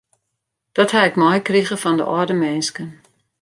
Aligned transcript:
Dat 0.77 0.91
ha 0.93 1.01
ik 1.09 1.19
meikrige 1.21 1.77
fan 1.83 1.97
de 1.99 2.03
âlde 2.17 2.33
minsken. 2.41 2.89